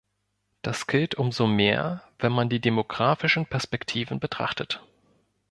Das 0.63 0.87
gilt 0.87 1.13
umso 1.13 1.45
mehr, 1.45 2.01
wenn 2.17 2.31
man 2.31 2.49
die 2.49 2.59
demographischen 2.59 3.45
Perspektiven 3.45 4.19
betrachtet. 4.19 4.81